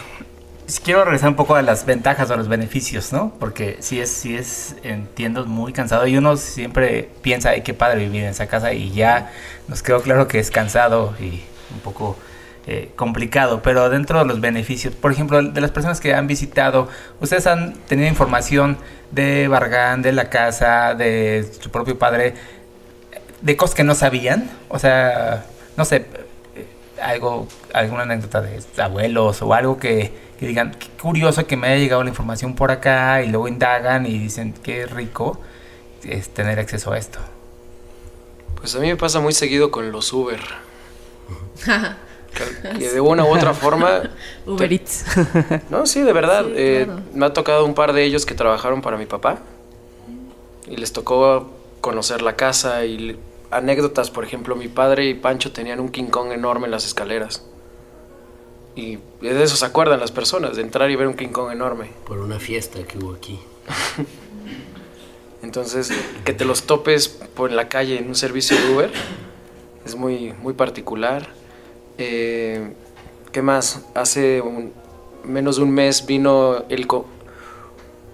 [0.84, 3.34] quiero regresar un poco a las ventajas o a los beneficios, ¿no?
[3.39, 7.99] Porque sí es, sí es, entiendo, muy cansado y uno siempre piensa, ay, qué padre
[7.99, 9.32] vivir en esa casa y ya
[9.67, 11.41] nos quedó claro que es cansado y
[11.73, 12.17] un poco
[12.71, 16.88] eh, complicado, pero dentro de los beneficios, por ejemplo, de las personas que han visitado,
[17.19, 18.77] ustedes han tenido información
[19.10, 22.36] de Bargán, de la casa, de su propio padre,
[23.41, 26.05] de cosas que no sabían, o sea, no sé,
[26.55, 26.67] eh,
[27.01, 31.77] algo, alguna anécdota de abuelos o algo que, que digan, qué curioso que me haya
[31.77, 35.41] llegado la información por acá y luego indagan y dicen, qué rico
[36.03, 37.17] es tener acceso a esto.
[38.60, 40.39] Pues a mí me pasa muy seguido con los Uber.
[42.77, 44.09] que, de una u otra forma...
[44.45, 45.05] Uber Eats.
[45.69, 46.45] No, sí, de verdad.
[46.45, 47.01] Sí, eh, claro.
[47.13, 49.39] me ha tocado un par de ellos que trabajaron para mi papá.
[50.67, 51.49] Y les tocó
[51.81, 53.17] conocer la casa y
[53.51, 54.11] anécdotas.
[54.11, 57.43] Por ejemplo, mi padre y Pancho tenían un King Kong enorme en las escaleras.
[58.75, 61.89] Y de eso se acuerdan las personas, de entrar y ver un King Kong enorme.
[62.05, 63.39] Por una fiesta que hubo aquí.
[65.41, 65.91] Entonces,
[66.25, 68.91] que te los topes por la calle en un servicio de Uber
[69.85, 71.27] es muy, muy particular.
[71.99, 72.73] Eh,
[73.31, 73.81] ¿Qué más?
[73.93, 74.73] Hace un-
[75.23, 77.05] menos de un mes vino el co-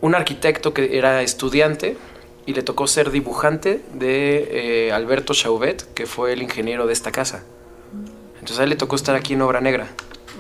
[0.02, 1.95] un arquitecto que era estudiante
[2.45, 7.12] y le tocó ser dibujante de eh, Alberto Chauvet, que fue el ingeniero de esta
[7.12, 7.43] casa.
[8.36, 9.88] Entonces a él le tocó estar aquí en Obra Negra.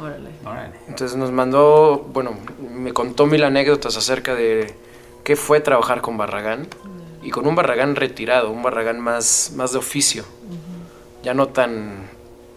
[0.01, 0.29] Órale.
[0.43, 0.73] Órale.
[0.89, 2.33] Entonces nos mandó, bueno,
[2.69, 4.73] me contó mil anécdotas acerca de
[5.23, 6.67] qué fue trabajar con Barragán
[7.23, 10.25] y con un Barragán retirado, un Barragán más, más de oficio,
[11.23, 12.04] ya no tan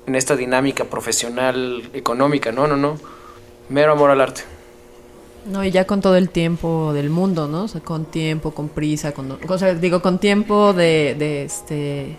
[0.09, 2.99] en esta dinámica profesional, económica, no, no, no,
[3.69, 4.41] mero amor al arte.
[5.47, 7.65] No, y ya con todo el tiempo del mundo, ¿no?
[7.65, 9.39] O sea, con tiempo, con prisa, con...
[9.47, 12.17] O sea, digo, con tiempo de, de este...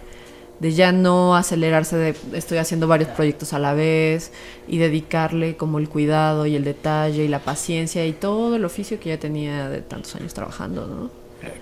[0.59, 4.33] De ya no acelerarse de estoy haciendo varios proyectos a la vez
[4.67, 8.99] y dedicarle como el cuidado y el detalle y la paciencia y todo el oficio
[8.99, 11.11] que ya tenía de tantos años trabajando, ¿no?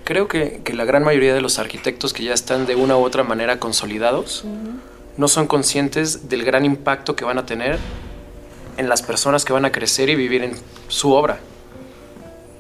[0.03, 3.03] Creo que, que la gran mayoría de los arquitectos que ya están de una u
[3.03, 4.43] otra manera consolidados
[5.17, 7.79] no son conscientes del gran impacto que van a tener
[8.77, 10.53] en las personas que van a crecer y vivir en
[10.87, 11.39] su obra.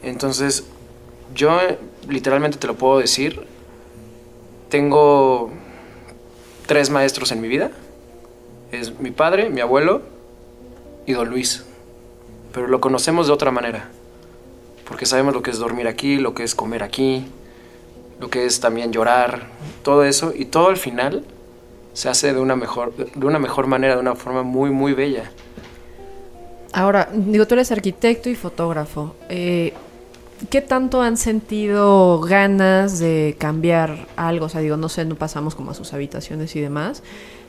[0.01, 0.65] Entonces,
[1.35, 1.77] yo eh,
[2.09, 3.45] literalmente te lo puedo decir,
[4.69, 5.51] tengo
[6.65, 7.71] tres maestros en mi vida.
[8.71, 10.01] Es mi padre, mi abuelo
[11.05, 11.63] y don Luis.
[12.53, 13.89] Pero lo conocemos de otra manera.
[14.87, 17.27] Porque sabemos lo que es dormir aquí, lo que es comer aquí,
[18.19, 19.47] lo que es también llorar,
[19.83, 20.33] todo eso.
[20.35, 21.23] Y todo al final
[21.97, 25.31] se hace de una mejor, de una mejor manera, de una forma muy, muy bella.
[26.71, 29.15] Ahora, digo, tú eres arquitecto y fotógrafo.
[29.29, 29.73] Eh,
[30.51, 34.45] ¿Qué tanto han sentido ganas de cambiar algo?
[34.45, 37.01] O sea, digo, no sé, no pasamos como a sus habitaciones y demás,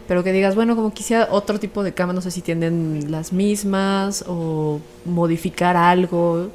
[0.07, 3.35] pero que digas, bueno, como quisiera otro tipo de cama, no sé si tienen las
[3.35, 6.49] mismas o modificar algo.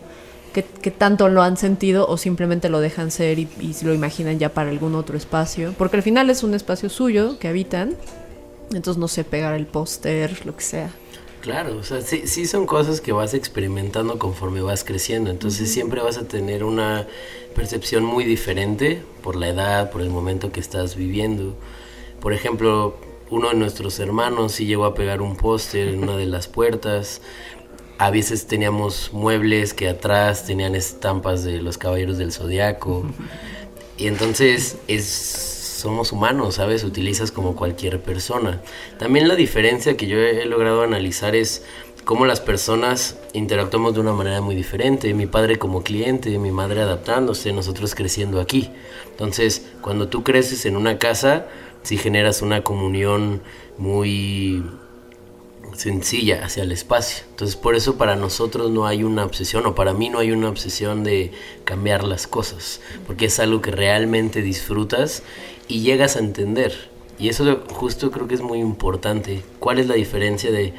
[0.53, 4.39] ¿Qué, qué tanto lo han sentido o simplemente lo dejan ser y, y lo imaginan
[4.39, 5.73] ya para algún otro espacio?
[5.77, 7.95] Porque al final es un espacio suyo que habitan,
[8.71, 10.91] entonces no sé, pegar el póster, lo que sea.
[11.41, 16.01] Claro, o sea, sí, sí son cosas que vas experimentando conforme vas creciendo, entonces siempre
[16.01, 17.05] vas a tener una
[17.53, 21.53] percepción muy diferente por la edad, por el momento que estás viviendo.
[22.21, 22.95] Por ejemplo,
[23.29, 27.19] uno de nuestros hermanos sí llegó a pegar un póster en una de las puertas.
[27.97, 33.06] A veces teníamos muebles que atrás tenían estampas de los caballeros del zodiaco.
[33.95, 35.53] Y entonces es
[35.84, 36.86] somos humanos, ¿sabes?
[36.86, 38.62] Utilizas como cualquier persona.
[38.97, 41.65] También la diferencia que yo he logrado analizar es
[42.06, 45.13] cómo las personas interactuamos de una manera muy diferente.
[45.13, 48.71] Mi padre como cliente, mi madre adaptándose, nosotros creciendo aquí.
[49.12, 51.47] Entonces, cuando tú creces en una casa,
[51.82, 53.41] si generas una comunión
[53.77, 54.63] muy
[55.75, 57.25] sencilla hacia el espacio.
[57.29, 60.49] Entonces por eso para nosotros no hay una obsesión, o para mí no hay una
[60.49, 61.31] obsesión de
[61.63, 65.23] cambiar las cosas, porque es algo que realmente disfrutas
[65.67, 66.91] y llegas a entender.
[67.19, 69.43] Y eso justo creo que es muy importante.
[69.59, 70.73] ¿Cuál es la diferencia de,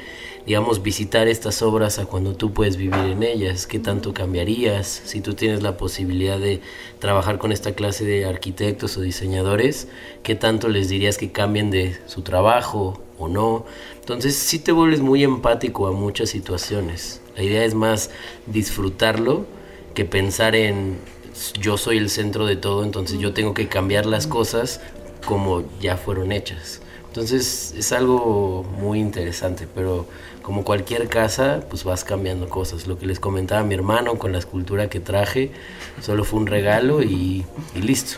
[0.45, 3.65] digamos, visitar estas obras a cuando tú puedes vivir en ellas?
[3.67, 6.61] ¿Qué tanto cambiarías si tú tienes la posibilidad de
[6.99, 9.87] trabajar con esta clase de arquitectos o diseñadores?
[10.23, 13.65] ¿Qué tanto les dirías que cambien de su trabajo o no?
[13.99, 17.21] Entonces sí te vuelves muy empático a muchas situaciones.
[17.35, 18.11] La idea es más
[18.45, 19.45] disfrutarlo
[19.93, 20.99] que pensar en
[21.59, 24.79] yo soy el centro de todo, entonces yo tengo que cambiar las cosas
[25.25, 26.81] como ya fueron hechas.
[27.15, 30.05] Entonces es algo muy interesante, pero
[30.41, 32.87] como cualquier casa, pues vas cambiando cosas.
[32.87, 35.51] Lo que les comentaba mi hermano con la escultura que traje,
[36.01, 38.17] solo fue un regalo y, y listo.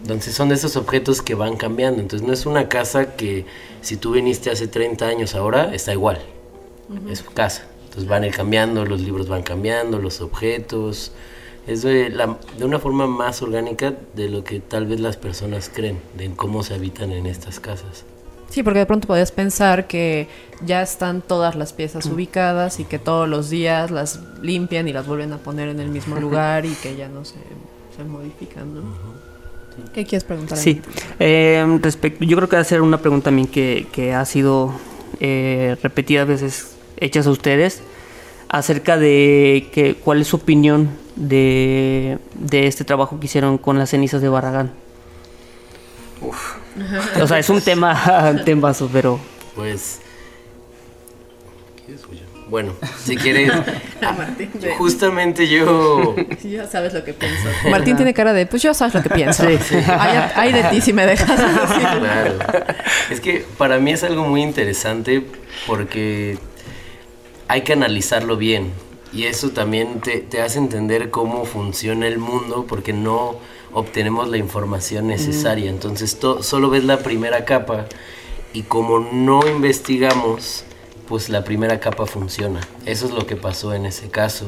[0.00, 2.00] Entonces son de esos objetos que van cambiando.
[2.00, 3.46] Entonces no es una casa que
[3.80, 6.18] si tú viniste hace 30 años ahora, está igual.
[7.08, 7.68] Es su casa.
[7.84, 11.12] Entonces van a ir cambiando, los libros van cambiando, los objetos.
[11.68, 15.70] Es de, la, de una forma más orgánica de lo que tal vez las personas
[15.72, 18.04] creen, de cómo se habitan en estas casas.
[18.52, 20.28] Sí, porque de pronto podías pensar que
[20.62, 25.06] ya están todas las piezas ubicadas y que todos los días las limpian y las
[25.06, 27.36] vuelven a poner en el mismo lugar y que ya no se,
[27.96, 28.82] se modifican, ¿no?
[29.94, 30.58] ¿Qué quieres preguntar?
[30.58, 30.82] Sí,
[31.18, 34.74] eh, respecto, yo creo que va a ser una pregunta también que, que ha sido
[35.18, 37.80] eh, repetidas veces hechas a ustedes
[38.50, 43.88] acerca de que, cuál es su opinión de, de este trabajo que hicieron con las
[43.88, 44.72] cenizas de Barragán.
[47.20, 49.18] O sea, es un tema, un temazo, pero
[49.54, 50.00] Pues.
[51.86, 51.94] ¿qué?
[52.48, 53.50] Bueno, si quieres.
[54.02, 56.14] Martín, justamente yo.
[56.42, 57.48] Ya sabes lo que pienso.
[57.70, 59.46] Martín tiene cara de, pues yo sabes lo que pienso.
[59.46, 59.76] Sí, sí.
[59.88, 61.40] Ay, ay de ti si me dejas.
[61.40, 62.38] Claro.
[63.10, 65.26] Es que para mí es algo muy interesante
[65.66, 66.36] porque
[67.48, 68.70] hay que analizarlo bien.
[69.14, 73.36] Y eso también te, te hace entender cómo funciona el mundo porque no
[73.72, 75.70] obtenemos la información necesaria.
[75.70, 77.86] Entonces to- solo ves la primera capa
[78.52, 80.64] y como no investigamos,
[81.08, 82.60] pues la primera capa funciona.
[82.86, 84.46] Eso es lo que pasó en ese caso.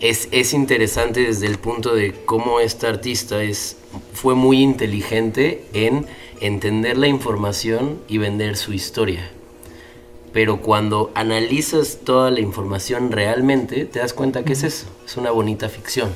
[0.00, 3.76] Es, es interesante desde el punto de cómo esta artista es,
[4.14, 6.06] fue muy inteligente en
[6.40, 9.30] entender la información y vender su historia.
[10.32, 15.32] pero cuando analizas toda la información realmente, te das cuenta que es eso, es una
[15.32, 16.10] bonita ficción.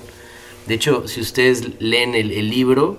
[0.66, 2.98] De hecho, si ustedes leen el, libro,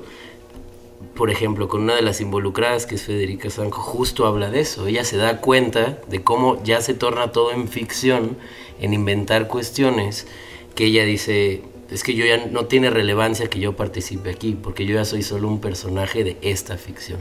[1.16, 4.86] por ejemplo, con una de las involucradas, que es Federica Sanjo, justo habla de eso.
[4.86, 8.38] Ella se da cuenta de cómo ya se torna todo en ficción,
[8.80, 10.28] en inventar cuestiones,
[10.76, 14.86] que ella dice, es que yo ya no tiene relevancia que yo participe aquí, porque
[14.86, 17.20] yo ya soy solo un personaje de esta ficción.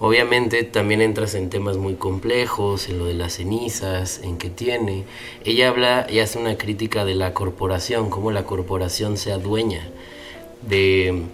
[0.00, 5.04] Obviamente también entras en temas muy complejos, en lo de las cenizas, en qué tiene.
[5.44, 9.88] Ella habla y hace una crítica de la corporación, cómo la corporación se adueña
[10.62, 11.24] de,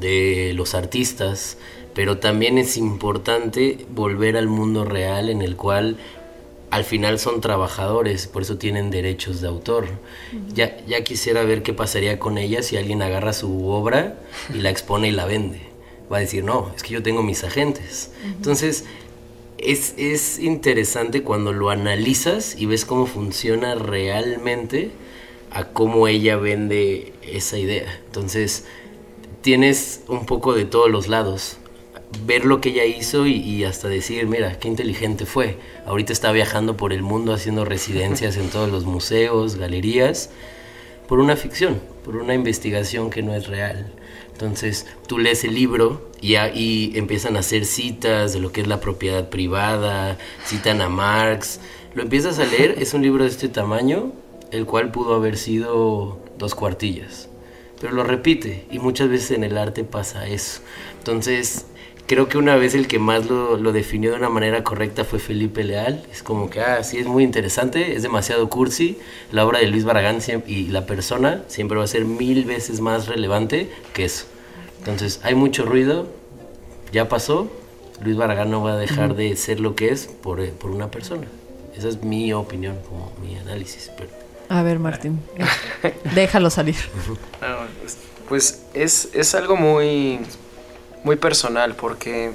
[0.00, 1.58] de los artistas,
[1.94, 5.96] pero también es importante volver al mundo real en el cual
[6.72, 9.86] al final son trabajadores, por eso tienen derechos de autor.
[10.52, 14.18] ya, ya quisiera ver qué pasaría con ella si alguien agarra su obra
[14.52, 15.72] y la expone y la vende
[16.12, 18.10] va a decir, no, es que yo tengo mis agentes.
[18.24, 18.84] Entonces,
[19.58, 24.90] es, es, interesante cuando lo analizas y ves cómo funciona realmente
[25.50, 28.00] a cómo ella vende esa idea.
[28.06, 28.64] Entonces,
[29.40, 31.56] tienes un poco de todos los lados.
[32.24, 35.58] Ver lo que ella hizo y, hasta decir, mira, qué inteligente fue.
[35.86, 40.30] Ahorita está viajando por el mundo haciendo residencias en todos los museos, galerías,
[41.08, 43.92] por una ficción, por una investigación que no es real.
[44.32, 48.66] Entonces tú lees el libro y ahí empiezan a hacer citas de lo que es
[48.66, 51.60] la propiedad privada, citan a Marx.
[51.94, 54.12] Lo empiezas a leer, es un libro de este tamaño,
[54.50, 57.28] el cual pudo haber sido dos cuartillas.
[57.80, 60.60] Pero lo repite y muchas veces en el arte pasa eso.
[60.98, 61.66] Entonces
[62.06, 65.18] creo que una vez el que más lo, lo, definió de una manera correcta fue
[65.18, 66.04] Felipe Leal.
[66.10, 68.98] Es como que, ah, sí, es muy interesante, es demasiado cursi.
[69.30, 73.06] La obra de Luis Barragán y la persona siempre va a ser mil veces más
[73.06, 74.26] relevante que eso.
[74.78, 76.08] Entonces, hay mucho ruido,
[76.92, 77.50] ya pasó.
[78.02, 81.26] Luis Barragán no va a dejar de ser lo que es por, por una persona.
[81.76, 83.90] Esa es mi opinión, como mi análisis.
[83.96, 84.10] Pero...
[84.48, 85.20] A ver, Martín,
[86.14, 86.76] déjalo salir.
[88.28, 90.20] Pues es, es algo muy
[91.04, 92.32] muy personal porque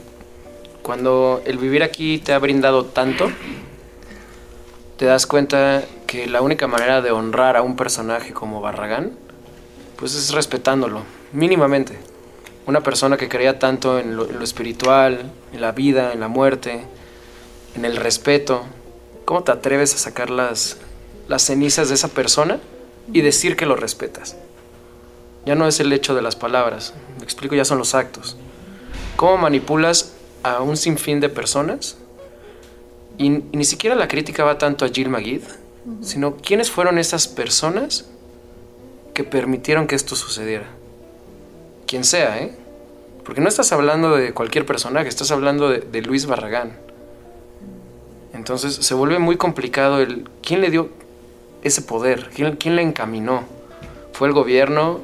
[0.81, 3.29] cuando el vivir aquí te ha brindado tanto,
[4.97, 9.11] te das cuenta que la única manera de honrar a un personaje como Barragán,
[9.97, 11.03] pues es respetándolo,
[11.33, 11.99] mínimamente.
[12.65, 16.81] Una persona que creía tanto en lo, espiritual, en la vida, en la muerte,
[17.75, 18.63] en el respeto.
[19.25, 20.77] ¿Cómo te atreves a sacar las,
[21.27, 22.59] las cenizas de esa persona
[23.13, 24.37] y decir que lo respetas?
[25.45, 28.37] Ya no es el hecho de las palabras, me explico, ya son los actos
[29.17, 31.97] cómo manipulas a un sinfín de personas.
[33.17, 36.03] Y, y, ni siquiera la crítica va tanto a Jill Magid, uh -huh.
[36.03, 38.05] sino quiénes fueron esas personas
[39.13, 40.67] que permitieron que esto sucediera.
[41.85, 42.55] Quien sea, ¿eh?
[43.25, 46.77] Porque no estás hablando de cualquier personaje, estás hablando de, de Luis Barragán.
[48.33, 50.89] Entonces se vuelve muy complicado el quién le dio
[51.63, 53.43] ese poder, quién, quién le encaminó.
[54.13, 55.01] ¿Fue el gobierno?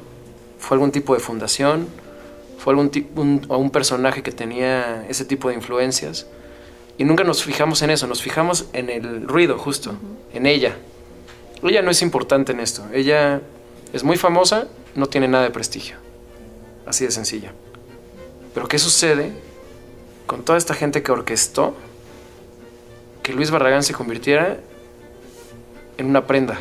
[0.58, 1.88] ¿Fue algún tipo de fundación?
[2.64, 6.26] Fue algún un, un personaje que tenía ese tipo de influencias.
[6.96, 10.36] Y nunca nos fijamos en eso, nos fijamos en el ruido justo, uh -huh.
[10.36, 10.74] en ella.
[11.62, 13.42] Ella no es importante en esto, ella
[13.92, 15.96] es muy famosa, no tiene nada de prestigio.
[16.86, 17.52] Así de sencilla.
[18.54, 19.32] Pero ¿qué sucede
[20.26, 21.74] con toda esta gente que orquestó
[23.22, 24.56] que Luis Barragán se convirtiera
[25.98, 26.58] en una prenda?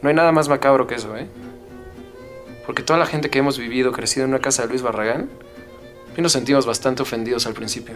[0.00, 1.26] No hay nada más macabro que eso, ¿eh?
[2.66, 5.30] Porque toda la gente que hemos vivido, crecido en una casa de Luis Barragán,
[6.16, 7.94] y nos sentimos bastante ofendidos al principio.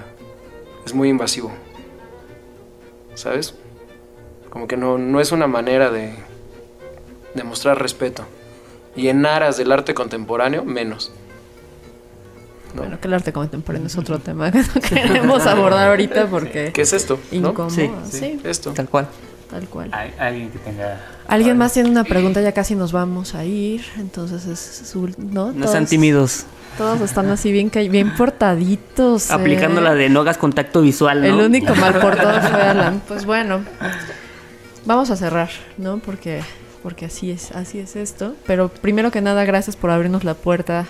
[0.87, 1.50] Es muy invasivo.
[3.14, 3.54] ¿Sabes?
[4.50, 6.14] Como que no, no es una manera de,
[7.35, 8.24] de mostrar respeto.
[8.94, 11.12] Y en aras del arte contemporáneo, menos.
[12.74, 12.83] ¿no?
[12.83, 16.72] Bueno, que el arte contemporáneo es otro tema que no queremos abordar ahorita porque...
[16.72, 17.18] ¿Qué es esto?
[17.30, 17.70] Incómodo.
[17.70, 18.18] Sí, sí.
[18.18, 18.40] sí.
[18.44, 18.72] Esto.
[18.72, 19.09] Tal cual.
[19.50, 19.90] Tal cual.
[19.92, 21.00] Hay alguien que tenga.
[21.26, 23.82] Alguien más tiene una pregunta, ya casi nos vamos a ir.
[23.98, 25.10] Entonces es su.
[25.18, 25.52] ¿no?
[25.52, 26.46] No sean tímidos.
[26.78, 29.30] Todos están así bien, bien portaditos.
[29.30, 29.84] Aplicando eh.
[29.84, 31.26] la de no hagas contacto visual, ¿no?
[31.26, 33.02] El único mal portado fue Alan.
[33.08, 33.60] Pues bueno,
[34.86, 35.98] vamos a cerrar, ¿no?
[35.98, 36.42] Porque,
[36.82, 38.34] porque así es, así es esto.
[38.46, 40.86] Pero primero que nada, gracias por abrirnos la puerta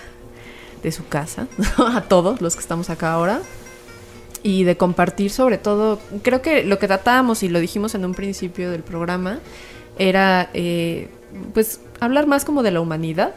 [0.83, 1.47] de su casa,
[1.77, 3.41] a todos los que estamos acá ahora
[4.43, 8.13] y de compartir sobre todo, creo que lo que tratábamos y lo dijimos en un
[8.13, 9.39] principio del programa
[9.97, 11.09] era eh,
[11.53, 13.33] pues hablar más como de la humanidad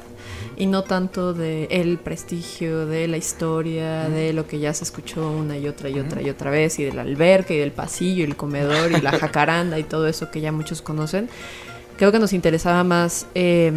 [0.57, 5.31] y no tanto de el prestigio, de la historia, de lo que ya se escuchó
[5.31, 8.27] una y otra y otra y otra vez, y del alberca y del pasillo y
[8.27, 11.29] el comedor y la jacaranda y todo eso que ya muchos conocen.
[11.97, 13.73] Creo que nos interesaba más, eh,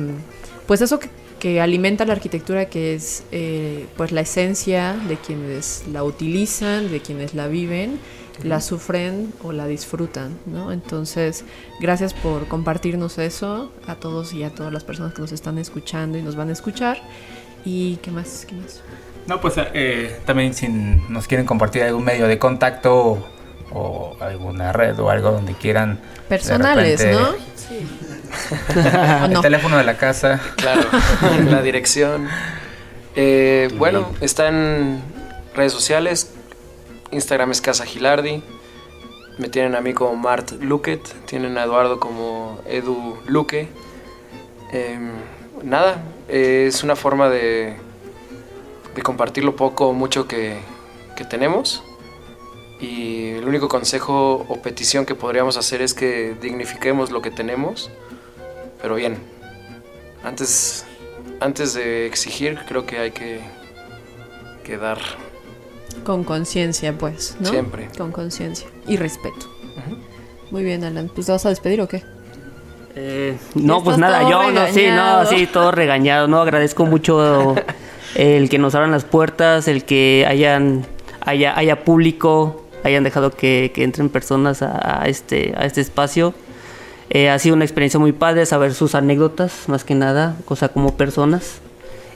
[0.68, 1.10] pues eso que,
[1.40, 7.00] que alimenta la arquitectura, que es eh, pues la esencia de quienes la utilizan, de
[7.00, 8.00] quienes la viven
[8.44, 10.72] la sufren o la disfrutan, ¿no?
[10.72, 11.44] Entonces,
[11.80, 16.18] gracias por compartirnos eso a todos y a todas las personas que nos están escuchando
[16.18, 17.02] y nos van a escuchar.
[17.66, 18.46] ¿Y qué más?
[18.48, 18.82] ¿Qué más?
[19.26, 23.28] No, pues eh, también si nos quieren compartir algún medio de contacto
[23.72, 26.00] o, alguna red o algo donde quieran.
[26.30, 27.30] Personales, repente, ¿no?
[27.30, 28.07] ¿O
[29.26, 29.42] El no?
[29.42, 30.40] teléfono de la casa.
[30.56, 30.82] Claro,
[31.50, 32.28] la dirección.
[33.16, 35.02] Eh, bueno, está en
[35.56, 36.32] redes sociales.
[37.12, 38.44] Instagram es Casa Gilardi.
[39.38, 41.02] Me tienen a mí como Mart Luquet.
[41.26, 43.68] Tienen a Eduardo como Edu Luque.
[44.72, 45.12] Em,
[45.64, 47.78] nada, eh, es una forma de,
[48.96, 50.58] de compartir lo poco o mucho que,
[51.16, 51.84] que tenemos.
[52.80, 57.90] Y el único consejo o petición que podríamos hacer es que dignifiquemos lo que tenemos,
[58.82, 59.18] pero bien.
[60.24, 60.86] Antes,
[61.40, 63.40] antes de exigir, creo que hay que,
[64.64, 64.98] que dar.
[66.04, 67.50] Con conciencia, pues, ¿no?
[67.50, 67.90] Siempre.
[67.98, 69.48] Con conciencia y respeto.
[70.52, 71.10] Muy bien, Alan.
[71.14, 72.04] ¿Pues te vas a despedir o qué?
[72.96, 77.56] Eh, no, pues nada, yo no, sí, no, sí, todo regañado, no, agradezco mucho
[78.16, 80.84] el que nos abran las puertas, el que hayan,
[81.22, 86.34] haya, haya público, hayan dejado que, que entren personas a, a este, a este espacio.
[87.10, 90.96] Eh, ha sido una experiencia muy padre saber sus anécdotas, más que nada, cosa como
[90.98, 91.60] personas.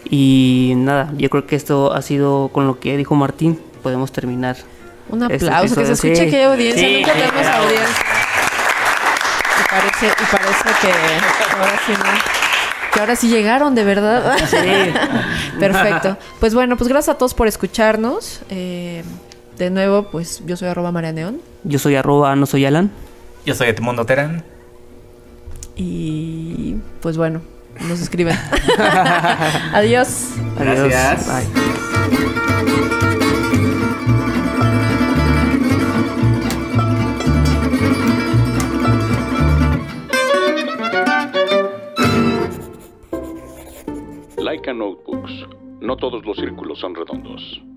[0.09, 4.57] Y nada, yo creo que esto ha sido con lo que dijo Martín, podemos terminar.
[5.09, 6.29] Un Este aplauso, que se escuche sí.
[6.29, 6.87] que hay audiencia.
[6.87, 7.63] Sí, Nunca sí, tenemos bravo.
[7.63, 7.95] audiencia.
[9.59, 12.91] Y parece, y parece que ahora sí no.
[12.93, 14.35] Que ahora sí llegaron, de verdad.
[15.59, 16.17] Perfecto.
[16.41, 18.41] Pues bueno, pues gracias a todos por escucharnos.
[18.49, 19.03] Eh,
[19.57, 21.39] de nuevo, pues yo soy arroba Marianeón.
[21.63, 22.91] Yo soy arroba, no soy Alan.
[23.45, 24.43] Yo soy Edmundo Terán.
[25.83, 27.41] Y pues bueno,
[27.89, 28.37] nos escriben.
[29.73, 30.29] Adiós.
[30.57, 30.87] Adiós.
[30.87, 31.27] Gracias.
[31.27, 31.47] Bye.
[44.37, 45.31] Laika Notebooks.
[45.79, 47.70] No todos los círculos son redondos.